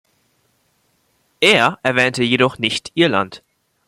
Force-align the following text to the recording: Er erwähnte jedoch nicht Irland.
Er 1.41 1.77
erwähnte 1.83 2.23
jedoch 2.23 2.57
nicht 2.57 2.89
Irland. 2.95 3.43